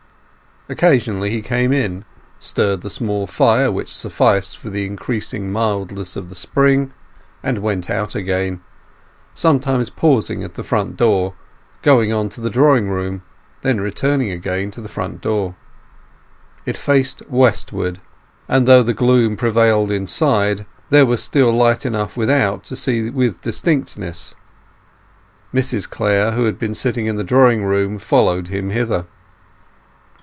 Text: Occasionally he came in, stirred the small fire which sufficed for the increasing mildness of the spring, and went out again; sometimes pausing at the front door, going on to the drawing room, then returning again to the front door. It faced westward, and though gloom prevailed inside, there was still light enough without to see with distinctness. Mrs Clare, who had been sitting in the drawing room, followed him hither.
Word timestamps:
Occasionally 0.69 1.31
he 1.31 1.41
came 1.41 1.73
in, 1.73 2.05
stirred 2.39 2.79
the 2.79 2.89
small 2.89 3.27
fire 3.27 3.69
which 3.69 3.93
sufficed 3.93 4.57
for 4.57 4.69
the 4.69 4.85
increasing 4.85 5.51
mildness 5.51 6.15
of 6.15 6.29
the 6.29 6.35
spring, 6.35 6.93
and 7.43 7.57
went 7.59 7.89
out 7.89 8.15
again; 8.15 8.61
sometimes 9.33 9.89
pausing 9.89 10.43
at 10.45 10.53
the 10.53 10.63
front 10.63 10.95
door, 10.95 11.33
going 11.81 12.13
on 12.13 12.29
to 12.29 12.39
the 12.39 12.49
drawing 12.51 12.89
room, 12.89 13.21
then 13.63 13.81
returning 13.81 14.31
again 14.31 14.71
to 14.71 14.79
the 14.79 14.87
front 14.87 15.19
door. 15.19 15.55
It 16.65 16.77
faced 16.77 17.21
westward, 17.27 17.99
and 18.47 18.65
though 18.65 18.83
gloom 18.83 19.35
prevailed 19.35 19.91
inside, 19.91 20.65
there 20.89 21.07
was 21.07 21.21
still 21.21 21.51
light 21.51 21.85
enough 21.85 22.15
without 22.15 22.63
to 22.65 22.77
see 22.77 23.09
with 23.09 23.41
distinctness. 23.41 24.35
Mrs 25.53 25.89
Clare, 25.89 26.31
who 26.33 26.45
had 26.45 26.57
been 26.57 26.75
sitting 26.75 27.07
in 27.07 27.17
the 27.17 27.25
drawing 27.25 27.65
room, 27.65 27.99
followed 27.99 28.47
him 28.47 28.69
hither. 28.69 29.07